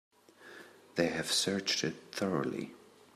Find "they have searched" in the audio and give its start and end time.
0.95-1.83